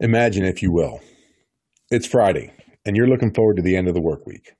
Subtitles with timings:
[0.00, 1.00] Imagine, if you will,
[1.90, 2.52] it's Friday
[2.86, 4.52] and you're looking forward to the end of the work week.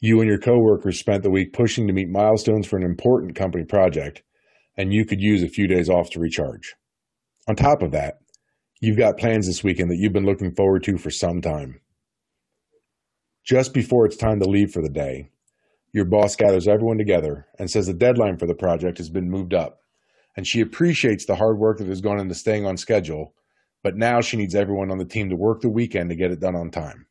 [0.00, 3.64] You and your coworkers spent the week pushing to meet milestones for an important company
[3.64, 4.24] project,
[4.76, 6.74] and you could use a few days off to recharge.
[7.46, 8.14] On top of that,
[8.80, 11.80] you've got plans this weekend that you've been looking forward to for some time.
[13.44, 15.30] Just before it's time to leave for the day,
[15.92, 19.54] your boss gathers everyone together and says the deadline for the project has been moved
[19.54, 19.78] up,
[20.36, 23.32] and she appreciates the hard work that has gone into staying on schedule
[23.84, 26.40] but now she needs everyone on the team to work the weekend to get it
[26.40, 27.06] done on time.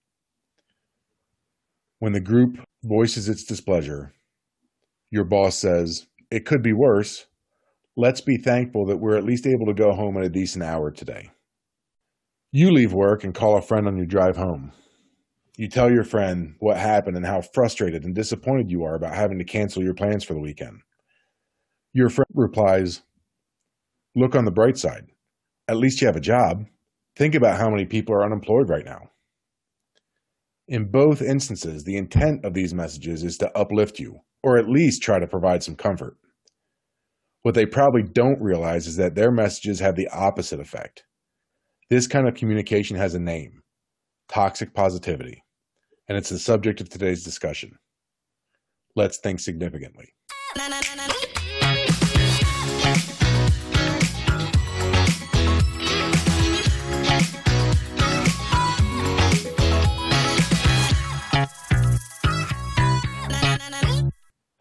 [1.99, 4.11] When the group voices its displeasure,
[5.11, 7.27] your boss says, It could be worse.
[7.95, 10.89] Let's be thankful that we're at least able to go home at a decent hour
[10.89, 11.29] today.
[12.51, 14.71] You leave work and call a friend on your drive home.
[15.55, 19.37] You tell your friend what happened and how frustrated and disappointed you are about having
[19.37, 20.79] to cancel your plans for the weekend.
[21.93, 23.03] Your friend replies,
[24.15, 25.12] Look on the bright side
[25.67, 26.65] at least you have a job.
[27.15, 29.09] Think about how many people are unemployed right now.
[30.67, 35.03] In both instances, the intent of these messages is to uplift you, or at least
[35.03, 36.17] try to provide some comfort.
[37.41, 41.03] What they probably don't realize is that their messages have the opposite effect.
[41.89, 43.61] This kind of communication has a name
[44.29, 45.43] toxic positivity,
[46.07, 47.77] and it's the subject of today's discussion.
[48.95, 50.13] Let's think significantly.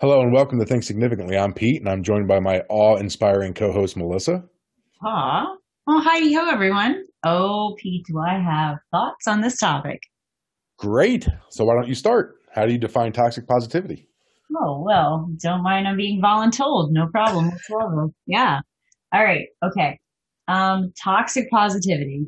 [0.03, 1.39] Hello and welcome to Think Significantly.
[1.39, 4.43] I'm Pete and I'm joined by my awe inspiring co host, Melissa.
[5.01, 5.57] Aw.
[5.87, 7.05] Well, hi ho, everyone.
[7.23, 10.01] Oh, Pete, do I have thoughts on this topic?
[10.77, 11.29] Great.
[11.51, 12.35] So, why don't you start?
[12.53, 14.09] How do you define toxic positivity?
[14.59, 16.89] Oh, well, don't mind I'm being voluntold.
[16.91, 18.09] No problem whatsoever.
[18.27, 18.59] Yeah.
[19.15, 19.47] All right.
[19.65, 20.01] Okay.
[20.49, 22.27] Um, toxic positivity.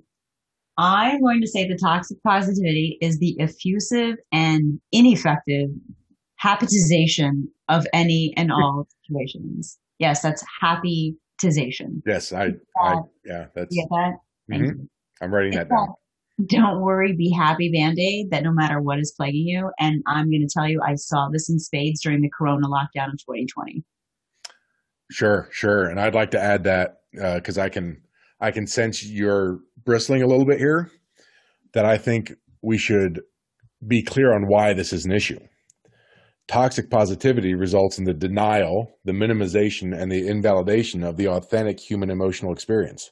[0.79, 5.71] I'm going to say the toxic positivity is the effusive and ineffective
[6.45, 9.79] happyization of any and all situations.
[9.99, 12.03] Yes, that's happyization.
[12.07, 12.51] Yes, I,
[12.81, 13.75] I yeah, that's.
[13.75, 14.13] You get that?
[14.53, 14.83] Mm-hmm.
[15.23, 15.95] I'm writing that down.
[16.47, 19.71] Don't worry, be happy band aid that no matter what is plaguing you.
[19.79, 23.13] And I'm going to tell you, I saw this in spades during the corona lockdown
[23.13, 23.85] of 2020.
[25.13, 25.87] Sure, sure.
[25.87, 28.03] And I'd like to add that because uh, I can,
[28.41, 30.91] I can sense you're bristling a little bit here.
[31.73, 32.33] That I think
[32.63, 33.21] we should
[33.87, 35.39] be clear on why this is an issue.
[36.47, 42.11] Toxic positivity results in the denial, the minimization, and the invalidation of the authentic human
[42.11, 43.11] emotional experience.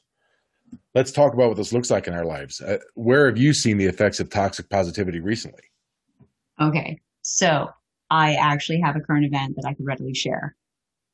[0.93, 2.61] Let's talk about what this looks like in our lives.
[2.61, 5.63] Uh, where have you seen the effects of toxic positivity recently?
[6.61, 7.69] Okay, so
[8.11, 10.55] I actually have a current event that I could readily share.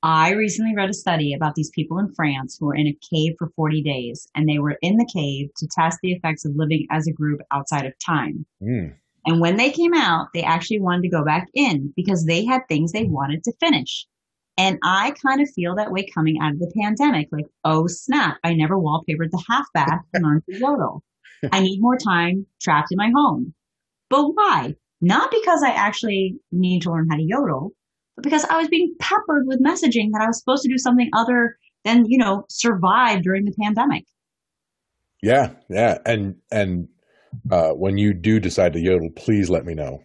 [0.01, 3.33] I recently read a study about these people in France who were in a cave
[3.37, 6.87] for 40 days, and they were in the cave to test the effects of living
[6.89, 8.45] as a group outside of time.
[8.61, 8.95] Mm.
[9.29, 12.61] And when they came out, they actually wanted to go back in because they had
[12.67, 14.07] things they wanted to finish.
[14.57, 17.27] And I kind of feel that way coming out of the pandemic.
[17.31, 21.03] Like, oh snap, I never wallpapered the half bath and learned to yodel.
[21.51, 23.53] I need more time trapped in my home.
[24.09, 24.75] But why?
[24.99, 27.71] Not because I actually need to learn how to yodel,
[28.15, 31.11] but because I was being peppered with messaging that I was supposed to do something
[31.15, 34.05] other than, you know, survive during the pandemic.
[35.21, 35.99] Yeah, yeah.
[36.03, 36.87] And and
[37.51, 40.03] uh, when you do decide to yodel, please let me know.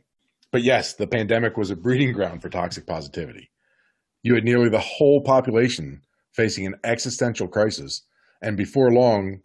[0.51, 3.51] But yes, the pandemic was a breeding ground for toxic positivity.
[4.23, 6.03] You had nearly the whole population
[6.33, 8.03] facing an existential crisis.
[8.41, 9.41] And before long,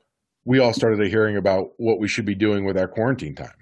[0.46, 3.54] we all started hearing about what we should be doing with our quarantine time.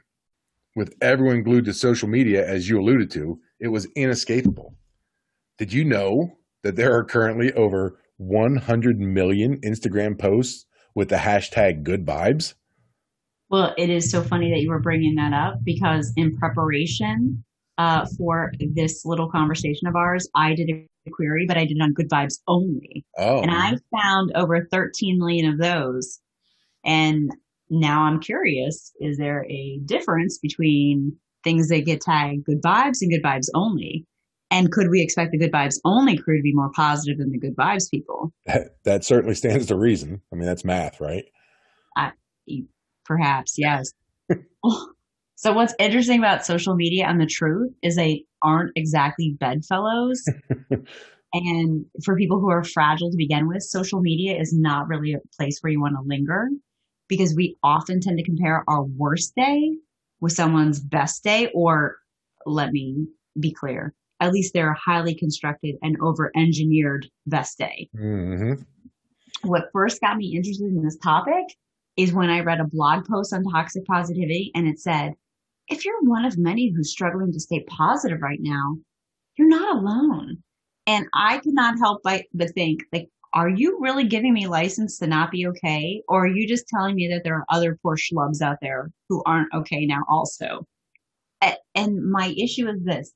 [0.75, 4.75] With everyone glued to social media, as you alluded to, it was inescapable.
[5.57, 11.83] Did you know that there are currently over 100 million Instagram posts with the hashtag
[11.83, 12.53] good vibes?
[13.49, 17.43] Well, it is so funny that you were bringing that up because in preparation
[17.77, 21.81] uh, for this little conversation of ours, I did a query, but I did it
[21.81, 23.05] on good vibes only.
[23.17, 23.41] Oh.
[23.41, 26.19] And I found over 13 million of those.
[26.83, 27.31] And
[27.69, 33.11] now I'm curious is there a difference between things that get tagged good vibes and
[33.11, 34.05] good vibes only?
[34.49, 37.39] And could we expect the good vibes only crew to be more positive than the
[37.39, 38.33] good vibes people?
[38.45, 40.21] That, that certainly stands to reason.
[40.31, 41.25] I mean, that's math, right?
[41.97, 42.11] I,
[43.07, 43.91] Perhaps, yes.
[45.35, 50.23] so what's interesting about social media and the truth is they aren't exactly bedfellows.
[51.33, 55.19] and for people who are fragile to begin with, social media is not really a
[55.37, 56.49] place where you want to linger
[57.07, 59.71] because we often tend to compare our worst day
[60.19, 61.97] with someone's best day or
[62.45, 63.07] let me
[63.39, 68.53] be clear at least they're a highly constructed and over engineered best day mm-hmm.
[69.43, 71.45] what first got me interested in this topic
[71.97, 75.13] is when I read a blog post on toxic positivity and it said,
[75.67, 78.77] if you're one of many who's struggling to stay positive right now,
[79.37, 80.37] you're not alone.
[80.85, 82.23] And I could not help but,
[82.55, 86.01] think, like, are you really giving me license to not be okay?
[86.07, 89.21] Or are you just telling me that there are other poor schlubs out there who
[89.25, 90.65] aren't okay now also?
[91.75, 93.11] And my issue is this.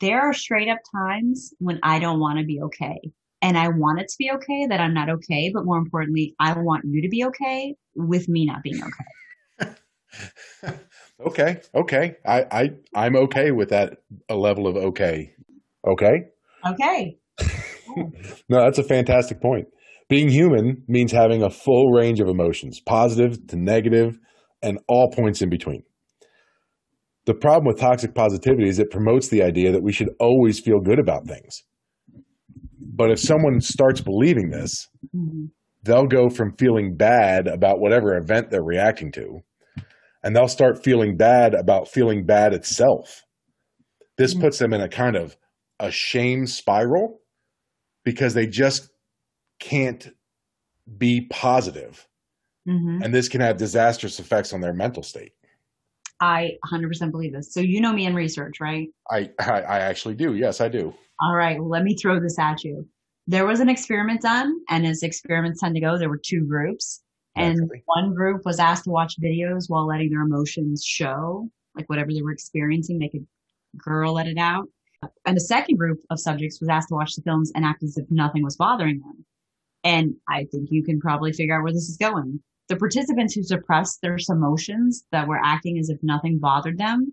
[0.00, 3.00] There are straight up times when I don't want to be okay.
[3.40, 5.50] And I want it to be okay that I'm not okay.
[5.52, 9.74] But more importantly, I want you to be okay with me not being okay.
[11.26, 11.60] okay.
[11.74, 12.16] Okay.
[12.26, 13.98] I, I, I'm okay with that
[14.28, 15.34] a level of okay.
[15.86, 16.24] Okay.
[16.66, 17.18] Okay.
[18.48, 19.66] no, that's a fantastic point.
[20.08, 24.18] Being human means having a full range of emotions, positive to negative,
[24.62, 25.82] and all points in between.
[27.26, 30.80] The problem with toxic positivity is it promotes the idea that we should always feel
[30.80, 31.62] good about things.
[32.98, 35.46] But if someone starts believing this, mm-hmm.
[35.84, 39.38] they'll go from feeling bad about whatever event they're reacting to,
[40.24, 43.22] and they'll start feeling bad about feeling bad itself.
[44.16, 44.42] This mm-hmm.
[44.42, 45.36] puts them in a kind of
[45.78, 47.20] a shame spiral
[48.04, 48.90] because they just
[49.60, 50.08] can't
[50.98, 52.08] be positive.
[52.68, 53.04] Mm-hmm.
[53.04, 55.32] And this can have disastrous effects on their mental state.
[56.20, 57.54] I 100% believe this.
[57.54, 58.88] So you know me in research, right?
[59.08, 60.34] I, I, I actually do.
[60.34, 60.92] Yes, I do.
[61.20, 62.86] All right, let me throw this at you.
[63.26, 67.02] There was an experiment done, and as experiments tend to go, there were two groups.
[67.36, 72.12] And one group was asked to watch videos while letting their emotions show, like whatever
[72.12, 73.26] they were experiencing, they could
[73.76, 74.68] girl let it out.
[75.24, 77.96] And the second group of subjects was asked to watch the films and act as
[77.96, 79.24] if nothing was bothering them.
[79.84, 82.40] And I think you can probably figure out where this is going.
[82.68, 87.12] The participants who suppressed their emotions that were acting as if nothing bothered them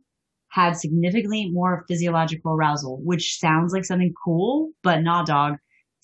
[0.56, 5.56] had significantly more physiological arousal, which sounds like something cool, but nah, dog.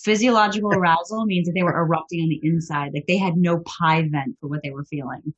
[0.03, 2.92] Physiological arousal means that they were erupting on the inside.
[2.94, 5.33] Like they had no pie vent for what they were feeling.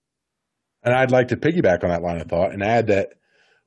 [0.82, 3.10] And I'd like to piggyback on that line of thought and add that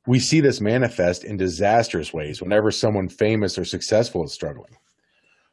[0.04, 4.76] we see this manifest in disastrous ways whenever someone famous or successful is struggling.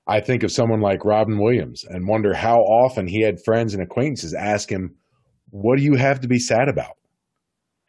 [0.08, 3.84] I think of someone like Robin Williams and wonder how often he had friends and
[3.84, 4.96] acquaintances ask him,
[5.52, 6.98] What do you have to be sad about?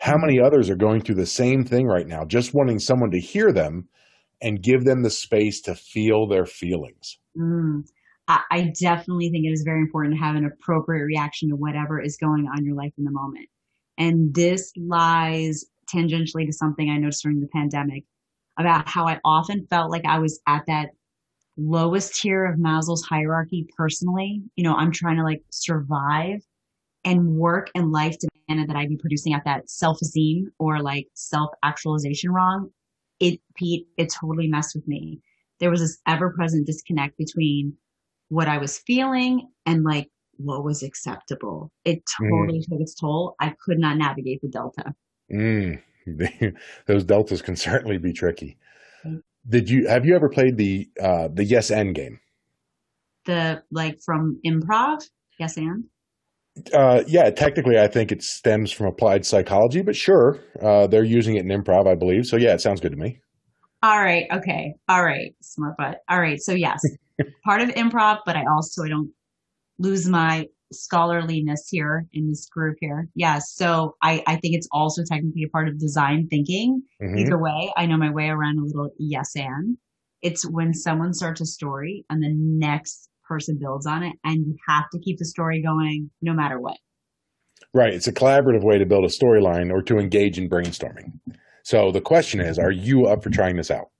[0.04, 3.18] How many others are going through the same thing right now, just wanting someone to
[3.18, 3.88] hear them
[4.42, 7.16] and give them the space to feel their feelings?
[7.38, 7.88] Mm,
[8.28, 12.18] I definitely think it is very important to have an appropriate reaction to whatever is
[12.18, 13.48] going on in your life in the moment.
[13.96, 18.04] And this lies tangentially to something I noticed during the pandemic
[18.58, 20.90] about how I often felt like I was at that
[21.56, 24.42] lowest tier of Maslow's hierarchy personally.
[24.54, 26.42] You know, I'm trying to like survive
[27.06, 31.08] and work and life demanded that I'd be producing at that self esteem or like
[31.14, 32.70] self actualization wrong.
[33.20, 35.20] It, Pete, it totally messed with me.
[35.60, 37.76] There was this ever present disconnect between
[38.28, 41.70] what I was feeling and like what was acceptable.
[41.84, 42.30] It mm.
[42.30, 42.64] totally mm.
[42.68, 43.36] took its toll.
[43.40, 44.94] I could not navigate the delta.
[45.32, 45.80] Mm.
[46.86, 48.58] Those deltas can certainly be tricky.
[49.48, 52.18] Did you have you ever played the uh, the yes and game?
[53.26, 55.02] The like from improv,
[55.38, 55.84] yes and.
[56.72, 61.36] Uh, yeah, technically, I think it stems from applied psychology, but sure, uh, they're using
[61.36, 62.26] it in improv, I believe.
[62.26, 63.20] So yeah, it sounds good to me.
[63.82, 64.24] All right.
[64.32, 64.74] Okay.
[64.88, 65.34] All right.
[65.42, 65.98] Smart butt.
[66.08, 66.40] All right.
[66.40, 66.80] So yes,
[67.44, 69.10] part of improv, but I also I don't
[69.78, 73.08] lose my scholarliness here in this group here.
[73.14, 73.40] Yeah.
[73.40, 76.82] So I, I think it's also technically a part of design thinking.
[77.02, 77.18] Mm-hmm.
[77.18, 79.76] Either way, I know my way around a little yes and.
[80.22, 84.56] It's when someone starts a story and the next person builds on it and you
[84.68, 86.76] have to keep the story going no matter what.
[87.72, 87.92] Right.
[87.92, 91.18] It's a collaborative way to build a storyline or to engage in brainstorming.
[91.64, 93.90] So the question is, are you up for trying this out?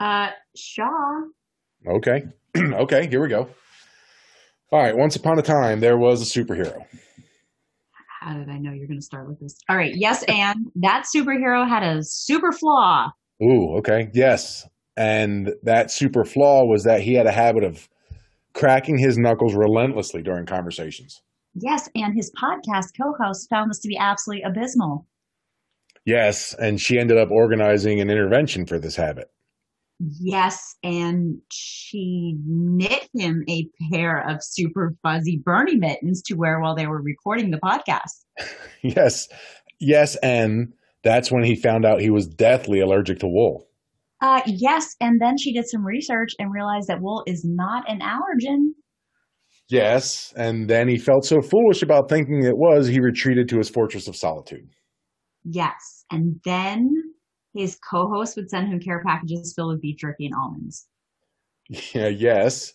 [0.00, 1.28] Uh, sure.
[1.86, 2.24] Okay.
[2.56, 3.48] okay, here we go.
[4.72, 4.96] All right.
[4.96, 6.84] Once upon a time, there was a superhero.
[8.20, 9.56] How did I know you're going to start with this?
[9.68, 9.92] All right.
[9.94, 13.10] Yes, and that superhero had a super flaw.
[13.42, 14.08] Ooh, okay.
[14.14, 14.66] Yes.
[14.96, 17.88] And that super flaw was that he had a habit of
[18.54, 21.22] cracking his knuckles relentlessly during conversations.
[21.54, 25.06] Yes, and his podcast co host found this to be absolutely abysmal.
[26.04, 29.30] Yes, and she ended up organizing an intervention for this habit.
[30.00, 36.74] Yes, and she knit him a pair of super fuzzy Bernie mittens to wear while
[36.74, 38.24] they were recording the podcast.
[38.82, 39.28] yes,
[39.78, 40.72] yes, and
[41.04, 43.68] that's when he found out he was deathly allergic to wool.
[44.24, 48.00] Uh, yes, and then she did some research and realized that wool is not an
[48.00, 48.68] allergen.
[49.68, 53.68] Yes, and then he felt so foolish about thinking it was, he retreated to his
[53.68, 54.66] fortress of solitude.
[55.44, 56.90] Yes, and then
[57.52, 60.86] his co-host would send him care packages filled with beef jerky and almonds.
[61.92, 62.72] Yeah, yes.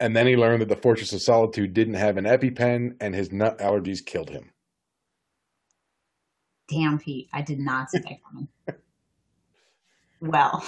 [0.00, 3.32] And then he learned that the Fortress of Solitude didn't have an EpiPen and his
[3.32, 4.50] nut allergies killed him.
[6.68, 8.48] Damn, Pete, I did not see that coming.
[10.24, 10.64] Well,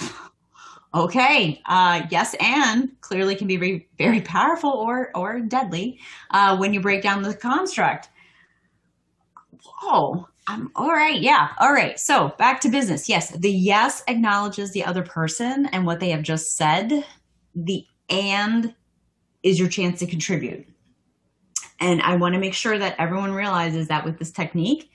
[0.93, 1.61] okay.
[1.65, 5.99] Uh, yes, and clearly can be very, very powerful or or deadly
[6.31, 8.09] uh, when you break down the construct.
[9.81, 10.27] Whoa.
[10.49, 11.19] Um, all right.
[11.19, 11.49] Yeah.
[11.59, 11.99] All right.
[11.99, 13.09] So back to business.
[13.09, 13.31] Yes.
[13.31, 17.03] The yes acknowledges the other person and what they have just said.
[17.53, 18.73] The and
[19.43, 20.65] is your chance to contribute.
[21.79, 24.89] And I want to make sure that everyone realizes that with this technique,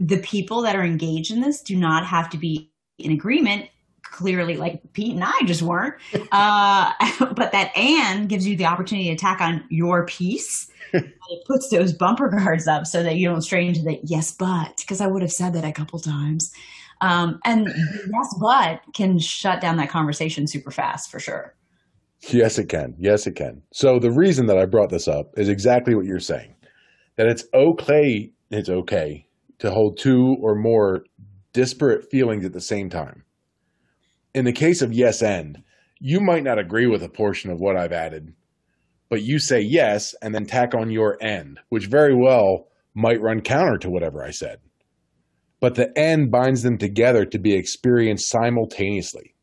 [0.00, 3.68] the people that are engaged in this do not have to be in agreement
[4.14, 5.94] clearly like Pete and I just weren't.
[6.30, 6.92] Uh,
[7.34, 10.70] but that and gives you the opportunity to attack on your piece.
[10.92, 14.76] it puts those bumper guards up so that you don't stray into the yes, but,
[14.76, 16.52] because I would have said that a couple times.
[17.00, 21.54] Um, and yes, but can shut down that conversation super fast for sure.
[22.30, 22.94] Yes, it can.
[22.98, 23.62] Yes, it can.
[23.72, 26.54] So the reason that I brought this up is exactly what you're saying.
[27.16, 29.26] That it's okay, it's okay
[29.58, 31.04] to hold two or more
[31.54, 33.24] disparate feelings at the same time.
[34.34, 35.62] In the case of yes and,
[35.98, 38.34] you might not agree with a portion of what I've added,
[39.08, 43.40] but you say yes and then tack on your end, which very well might run
[43.40, 44.58] counter to whatever I said.
[45.60, 49.34] But the end binds them together to be experienced simultaneously.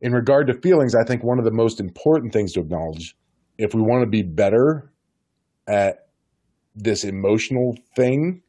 [0.00, 3.16] In regard to feelings, I think one of the most important things to acknowledge
[3.58, 4.92] if we want to be better
[5.66, 6.08] at
[6.74, 8.42] this emotional thing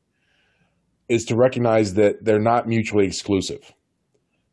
[1.10, 3.74] is to recognize that they're not mutually exclusive.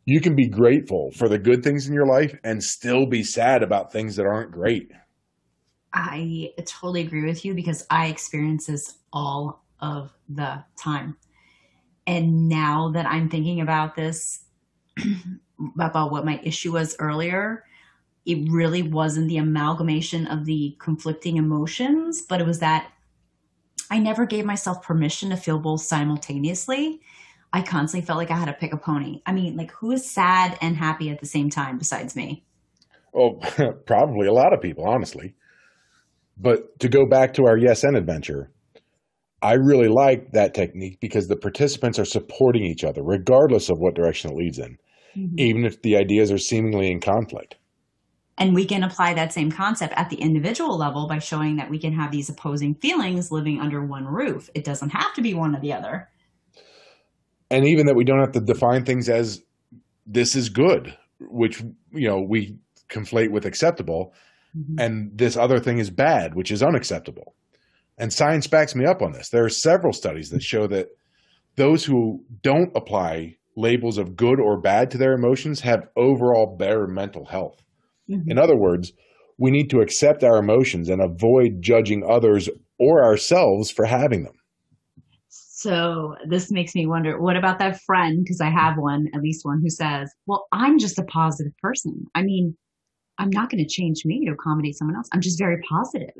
[0.04, 3.62] You can be grateful for the good things in your life and still be sad
[3.62, 4.90] about things that aren't great.
[5.92, 11.16] I totally agree with you because I experience this all of the time.
[12.06, 14.44] And now that I'm thinking about this,
[15.80, 17.64] about what my issue was earlier,
[18.26, 22.90] it really wasn't the amalgamation of the conflicting emotions, but it was that
[23.94, 27.00] I never gave myself permission to feel both simultaneously.
[27.52, 29.20] I constantly felt like I had to pick a pony.
[29.24, 32.44] I mean, like who is sad and happy at the same time besides me?
[33.12, 33.38] Well,
[33.86, 35.34] probably a lot of people, honestly.
[36.36, 38.50] But to go back to our yes and adventure,
[39.40, 43.94] I really like that technique because the participants are supporting each other regardless of what
[43.94, 44.76] direction it leads in,
[45.16, 45.38] mm-hmm.
[45.38, 47.54] even if the ideas are seemingly in conflict.
[48.36, 51.78] And we can apply that same concept at the individual level by showing that we
[51.78, 54.50] can have these opposing feelings living under one roof.
[54.54, 56.08] It doesn't have to be one or the other.
[57.50, 59.42] And even that we don't have to define things as
[60.06, 61.62] this is good, which,
[61.92, 62.56] you know, we
[62.88, 64.12] conflate with acceptable,
[64.56, 64.80] mm-hmm.
[64.80, 67.34] and this other thing is bad, which is unacceptable.
[67.96, 69.28] And science backs me up on this.
[69.28, 70.88] There are several studies that show that
[71.54, 76.88] those who don't apply labels of good or bad to their emotions have overall better
[76.88, 77.62] mental health.
[78.10, 78.30] Mm-hmm.
[78.30, 78.92] In other words,
[79.38, 84.34] we need to accept our emotions and avoid judging others or ourselves for having them.
[85.28, 88.22] So this makes me wonder what about that friend?
[88.22, 92.04] Because I have one, at least one, who says, Well, I'm just a positive person.
[92.14, 92.56] I mean,
[93.18, 95.08] I'm not going to change me to accommodate someone else.
[95.12, 96.14] I'm just very positive.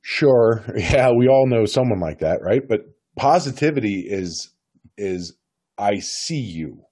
[0.00, 0.64] Sure.
[0.76, 2.62] Yeah, we all know someone like that, right?
[2.66, 2.82] But
[3.16, 4.54] positivity is
[4.96, 5.36] is
[5.76, 6.82] I see you.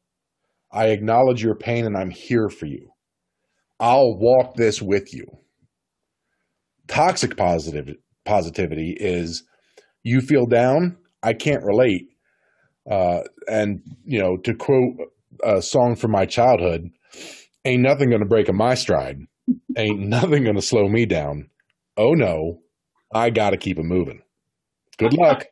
[0.71, 2.91] I acknowledge your pain and I'm here for you.
[3.85, 5.27] I'll walk this with you.
[6.89, 9.45] Toxic positive positivity is
[10.03, 12.09] you feel down, I can't relate.
[12.91, 14.95] Uh, and you know, to quote
[15.45, 16.89] a song from my childhood,
[17.67, 19.19] ain't nothing gonna break in my stride.
[19.77, 21.51] ain't nothing gonna slow me down.
[21.99, 22.63] Oh no,
[23.15, 24.23] I gotta keep it moving.
[24.97, 25.45] Good luck.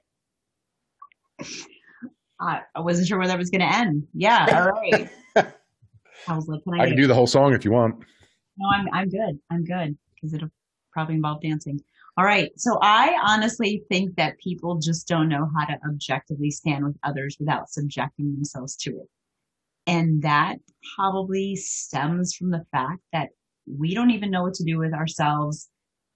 [2.40, 4.06] I, I wasn't sure where that was gonna end.
[4.14, 5.10] Yeah, all right.
[6.28, 8.02] I was like, can I, I can do the whole song if you want.
[8.56, 9.38] No, I'm I'm good.
[9.50, 10.50] I'm good because it'll
[10.92, 11.80] probably involve dancing.
[12.18, 12.50] All right.
[12.56, 17.36] So I honestly think that people just don't know how to objectively stand with others
[17.40, 19.08] without subjecting themselves to it.
[19.86, 20.56] And that
[20.94, 23.30] probably stems from the fact that
[23.66, 25.70] we don't even know what to do with ourselves.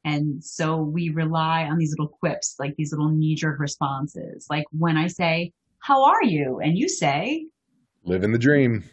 [0.04, 4.46] And so we rely on these little quips, like these little knee jerk responses.
[4.50, 6.60] Like when I say, How are you?
[6.62, 7.46] And you say,
[8.04, 8.84] Living the dream.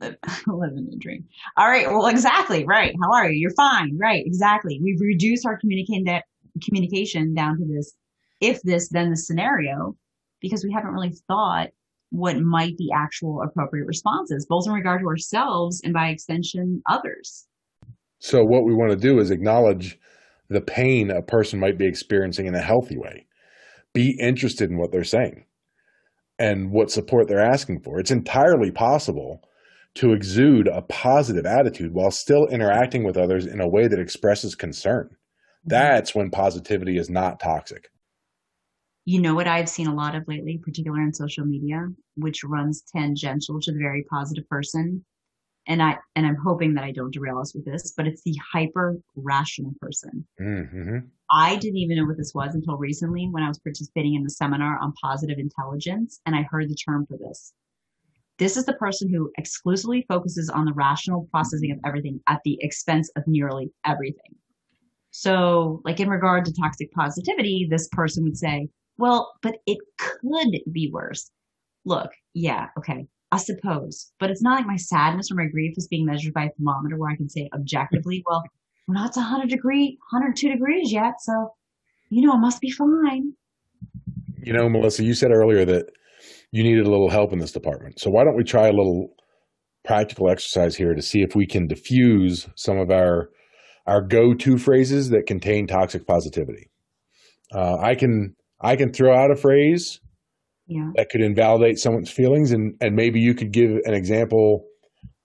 [0.00, 1.24] Living the dream.
[1.56, 1.86] All right.
[1.86, 2.64] Well, exactly.
[2.64, 2.94] Right.
[3.02, 3.38] How are you?
[3.38, 3.96] You're fine.
[4.00, 4.22] Right.
[4.24, 4.80] Exactly.
[4.82, 6.22] We've reduced our communication
[6.64, 7.94] communication down to this,
[8.40, 9.96] if this, then the scenario,
[10.40, 11.68] because we haven't really thought
[12.10, 17.46] what might be actual appropriate responses, both in regard to ourselves and by extension, others.
[18.18, 19.98] So what we want to do is acknowledge
[20.48, 23.26] the pain a person might be experiencing in a healthy way.
[23.92, 25.44] Be interested in what they're saying
[26.38, 27.98] and what support they're asking for.
[27.98, 29.42] It's entirely possible
[29.98, 34.54] to exude a positive attitude while still interacting with others in a way that expresses
[34.54, 35.06] concern.
[35.06, 35.70] Mm-hmm.
[35.70, 37.90] That's when positivity is not toxic.
[39.04, 42.84] You know what I've seen a lot of lately, particularly on social media, which runs
[42.94, 45.04] tangential to the very positive person.
[45.66, 48.36] And I and I'm hoping that I don't derail us with this, but it's the
[48.52, 50.26] hyper rational person.
[50.40, 50.98] Mm-hmm.
[51.32, 54.30] I didn't even know what this was until recently when I was participating in the
[54.30, 57.52] seminar on positive intelligence and I heard the term for this.
[58.38, 62.56] This is the person who exclusively focuses on the rational processing of everything at the
[62.60, 64.36] expense of nearly everything.
[65.10, 70.60] So, like in regard to toxic positivity, this person would say, well, but it could
[70.72, 71.30] be worse.
[71.84, 75.88] Look, yeah, okay, I suppose, but it's not like my sadness or my grief is
[75.88, 78.44] being measured by a thermometer where I can say objectively, well,
[78.86, 81.52] we're not to 100 degree, 102 degrees yet, so
[82.10, 83.32] you know it must be fine.
[84.40, 85.90] You know, Melissa, you said earlier that
[86.50, 88.00] you needed a little help in this department.
[88.00, 89.10] So why don't we try a little
[89.84, 93.30] practical exercise here to see if we can diffuse some of our
[93.86, 96.68] our go-to phrases that contain toxic positivity.
[97.54, 100.00] Uh, I can I can throw out a phrase
[100.66, 100.90] Yeah.
[100.96, 104.64] that could invalidate someone's feelings, and and maybe you could give an example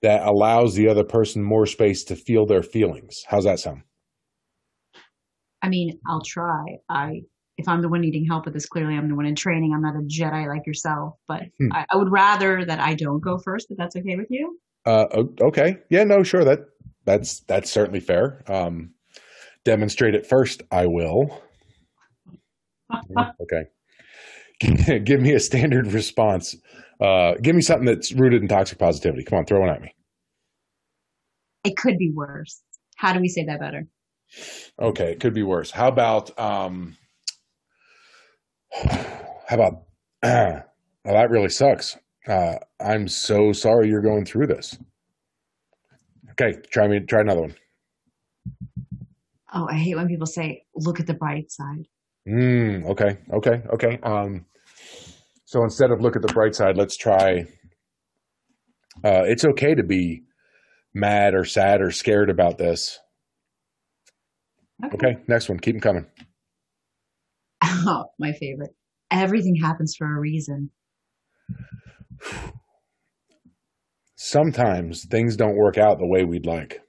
[0.02, 3.24] that allows the other person more space to feel their feelings.
[3.28, 3.82] How's that sound?
[5.62, 6.64] I mean, I'll try.
[6.90, 7.22] I
[7.58, 9.74] if I'm the one needing help with this, clearly I'm the one in training.
[9.74, 11.72] I'm not a Jedi like yourself, but Hmm.
[11.72, 14.60] I, I would rather that I don't go first, if that's okay with you.
[14.86, 15.06] Uh,
[15.42, 16.66] okay, yeah, no, sure that
[17.06, 18.44] that's that's certainly fair.
[18.48, 18.94] Um,
[19.64, 20.62] demonstrate it first.
[20.72, 21.42] I will.
[23.42, 25.00] Okay.
[25.04, 26.56] give me a standard response.
[27.02, 29.24] Uh, give me something that's rooted in toxic positivity.
[29.24, 29.96] Come on, throw one at me.
[31.64, 32.62] It could be worse.
[32.96, 33.88] How do we say that better?
[34.80, 35.72] Okay, it could be worse.
[35.72, 36.96] How about um
[38.74, 39.84] how about
[40.24, 40.64] well,
[41.06, 41.98] that really sucks.
[42.28, 44.78] Uh I'm so sorry you're going through this.
[46.32, 47.56] Okay, try me try another one.
[49.54, 51.86] Oh, I hate when people say, look at the bright side.
[52.28, 54.00] Mm, okay, okay, okay.
[54.04, 54.46] Um
[55.46, 57.46] so instead of look at the bright side, let's try
[59.04, 60.24] uh it's okay to be
[60.94, 63.00] mad or sad or scared about this.
[64.94, 65.60] Okay, next one.
[65.60, 66.06] Keep them coming.
[67.86, 68.76] Oh, my favorite.
[69.12, 70.70] Everything happens for a reason.
[74.16, 76.82] Sometimes things don't work out the way we'd like.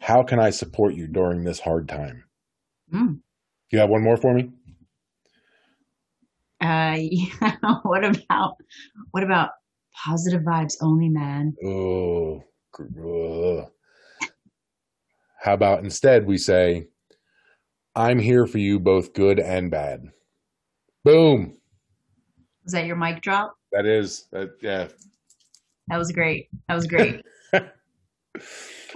[0.00, 2.24] How can I support you during this hard time?
[2.92, 3.20] Mm.
[3.70, 4.50] You have one more for me?
[6.60, 7.56] Uh, yeah.
[7.82, 8.56] what about
[9.12, 9.50] what about
[10.04, 11.54] positive vibes only, man?
[11.64, 12.44] Oh,
[15.40, 16.86] how about instead we say,
[17.94, 20.10] I'm here for you both good and bad.
[21.04, 21.56] Boom.
[22.64, 23.54] Is that your mic drop?
[23.72, 24.88] That is, that, yeah.
[25.88, 26.48] That was great.
[26.68, 27.22] That was great.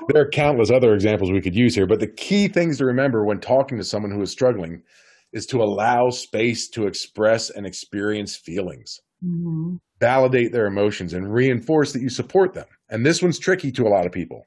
[0.09, 3.25] There are countless other examples we could use here, but the key things to remember
[3.25, 4.83] when talking to someone who is struggling
[5.33, 9.01] is to allow space to express and experience feelings.
[9.23, 12.67] hmm validate their emotions and reinforce that you support them.
[12.91, 14.45] And this one's tricky to a lot of people.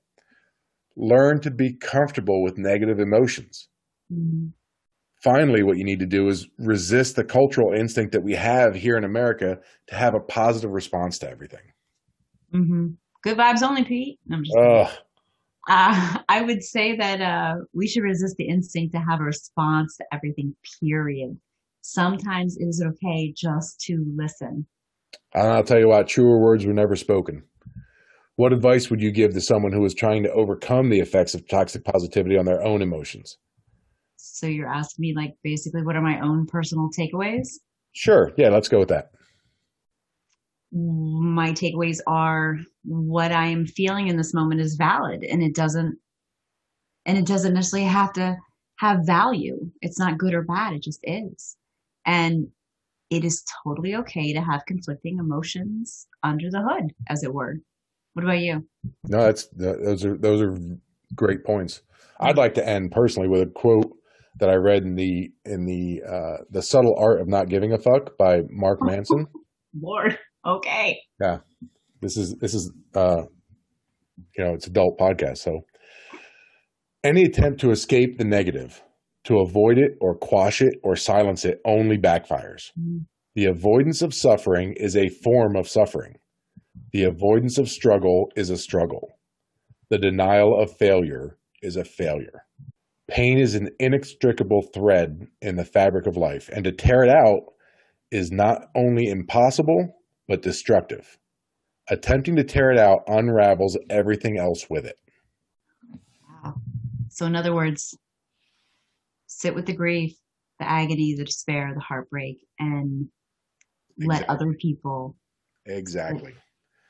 [0.96, 3.68] Learn to be comfortable with negative emotions.
[4.10, 4.48] Hmm
[5.22, 8.96] Finally, what you need to do is resist the cultural instinct that we have here
[8.96, 11.74] in America to have a positive response to everything.
[12.52, 12.88] hmm
[13.22, 14.18] Good vibes only, Pete.
[14.28, 14.90] No, I'm just Ugh.
[15.68, 19.98] Uh, I would say that uh, we should resist the instinct to have a response
[19.98, 21.38] to everything, period.
[21.82, 24.66] Sometimes it is okay just to listen.
[25.34, 27.44] And I'll tell you what, truer words were never spoken.
[28.36, 31.48] What advice would you give to someone who is trying to overcome the effects of
[31.48, 33.38] toxic positivity on their own emotions?
[34.32, 37.48] So you're asking me, like, basically, what are my own personal takeaways?
[37.94, 38.32] Sure.
[38.38, 39.12] Yeah, let's go with that.
[40.72, 45.98] My takeaways are what I am feeling in this moment is valid and it doesn't,
[47.06, 48.38] and it doesn't necessarily have to
[48.78, 49.70] have value.
[49.82, 50.74] It's not good or bad.
[50.74, 51.58] It just is.
[52.06, 52.48] And
[53.10, 57.56] it is totally okay to have conflicting emotions under the hood, as it were.
[58.14, 58.66] What about you?
[59.06, 60.56] No, that's those are those are
[61.16, 61.82] great points.
[62.20, 63.96] I'd like to end personally with a quote
[64.40, 67.78] that I read in the in the uh, the subtle art of not giving a
[67.78, 69.28] fuck by Mark Manson.
[69.82, 70.98] Lord, okay.
[71.22, 71.40] Yeah,
[72.02, 73.24] this is this is uh,
[74.38, 75.62] you know it's adult podcast, so
[77.04, 78.82] any attempt to escape the negative,
[79.26, 82.72] to avoid it or quash it or silence it, only backfires.
[82.80, 83.06] Mm.
[83.36, 86.16] The avoidance of suffering is a form of suffering.
[86.92, 89.10] The avoidance of struggle is a struggle.
[89.90, 92.46] The denial of failure is a failure.
[93.10, 97.42] Pain is an inextricable thread in the fabric of life, and to tear it out
[98.12, 99.96] is not only impossible,
[100.28, 101.18] but destructive.
[101.90, 104.98] Attempting to tear it out unravels everything else with it.
[106.44, 106.56] Wow.
[107.10, 107.98] So, in other words,
[109.26, 110.16] sit with the grief,
[110.60, 113.10] the agony, the despair, the heartbreak, and
[113.98, 114.36] let Exactly.
[114.36, 115.16] other people
[115.66, 116.36] Exactly.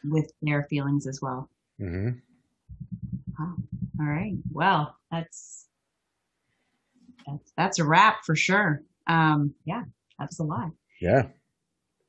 [0.04, 1.50] with their feelings as well.
[1.78, 2.10] hmm
[3.38, 3.56] Wow.
[4.02, 4.36] All right.
[4.52, 5.69] Well, that's
[7.28, 8.82] that's that's a wrap for sure.
[9.08, 9.84] Um, yeah,
[10.18, 10.70] that's a lot.
[11.02, 11.28] Yeah.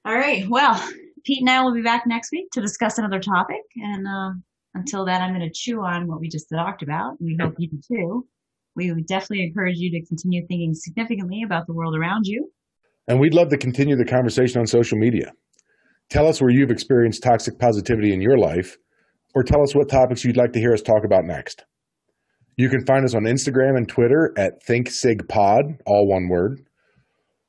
[0.04, 0.48] All right.
[0.48, 0.82] Well,
[1.24, 3.62] Pete and I will be back next week to discuss another topic.
[3.76, 4.30] And uh,
[4.74, 7.20] until then, I'm going to chew on what we just talked about.
[7.20, 8.26] We hope you do too.
[8.76, 12.50] We would definitely encourage you to continue thinking significantly about the world around you.
[13.08, 15.32] And we'd love to continue the conversation on social media.
[16.08, 18.78] Tell us where you've experienced toxic positivity in your life,
[19.34, 21.64] or tell us what topics you'd like to hear us talk about next.
[22.60, 26.60] You can find us on Instagram and Twitter at ThinkSigPod, all one word,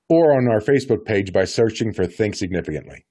[0.07, 3.03] or on our Facebook page by searching for Think Significantly.